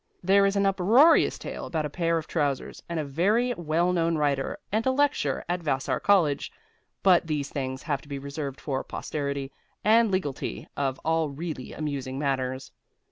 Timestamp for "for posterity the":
8.59-10.03